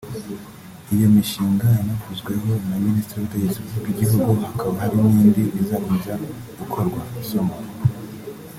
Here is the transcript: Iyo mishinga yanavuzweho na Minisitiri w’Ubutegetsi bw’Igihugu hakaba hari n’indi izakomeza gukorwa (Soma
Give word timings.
Iyo 0.93 1.07
mishinga 1.15 1.65
yanavuzweho 1.77 2.49
na 2.69 2.75
Minisitiri 2.85 3.17
w’Ubutegetsi 3.21 3.57
bw’Igihugu 3.79 4.29
hakaba 4.43 4.73
hari 4.81 4.95
n’indi 5.05 5.43
izakomeza 5.61 6.13
gukorwa 6.59 6.99
(Soma 7.29 7.57